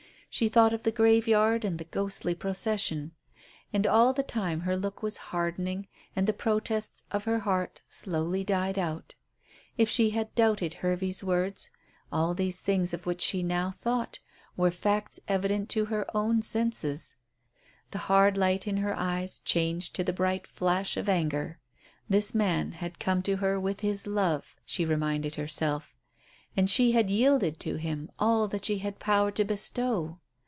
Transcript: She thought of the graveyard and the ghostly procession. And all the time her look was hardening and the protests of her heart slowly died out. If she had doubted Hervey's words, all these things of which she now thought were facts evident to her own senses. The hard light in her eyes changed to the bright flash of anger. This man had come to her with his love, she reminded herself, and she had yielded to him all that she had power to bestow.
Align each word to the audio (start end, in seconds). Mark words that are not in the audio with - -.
She 0.33 0.47
thought 0.47 0.73
of 0.73 0.83
the 0.83 0.93
graveyard 0.93 1.65
and 1.65 1.77
the 1.77 1.83
ghostly 1.83 2.33
procession. 2.33 3.11
And 3.73 3.85
all 3.85 4.13
the 4.13 4.23
time 4.23 4.61
her 4.61 4.77
look 4.77 5.03
was 5.03 5.17
hardening 5.35 5.89
and 6.15 6.25
the 6.25 6.31
protests 6.31 7.03
of 7.11 7.25
her 7.25 7.39
heart 7.39 7.81
slowly 7.85 8.45
died 8.45 8.79
out. 8.79 9.13
If 9.77 9.89
she 9.89 10.11
had 10.11 10.33
doubted 10.33 10.75
Hervey's 10.75 11.21
words, 11.21 11.69
all 12.13 12.33
these 12.33 12.61
things 12.61 12.93
of 12.93 13.05
which 13.05 13.19
she 13.19 13.43
now 13.43 13.71
thought 13.71 14.19
were 14.55 14.71
facts 14.71 15.19
evident 15.27 15.67
to 15.71 15.87
her 15.91 16.05
own 16.15 16.41
senses. 16.41 17.17
The 17.91 17.97
hard 18.07 18.37
light 18.37 18.65
in 18.65 18.77
her 18.77 18.97
eyes 18.97 19.39
changed 19.39 19.95
to 19.97 20.03
the 20.05 20.13
bright 20.13 20.47
flash 20.47 20.95
of 20.95 21.09
anger. 21.09 21.59
This 22.07 22.33
man 22.33 22.71
had 22.71 22.99
come 22.99 23.21
to 23.23 23.35
her 23.35 23.59
with 23.59 23.81
his 23.81 24.07
love, 24.07 24.55
she 24.65 24.85
reminded 24.85 25.35
herself, 25.35 25.93
and 26.57 26.69
she 26.69 26.91
had 26.93 27.09
yielded 27.09 27.57
to 27.61 27.75
him 27.75 28.09
all 28.19 28.45
that 28.47 28.63
she 28.65 28.77
had 28.79 28.99
power 28.99 29.31
to 29.31 29.43
bestow. 29.45 30.17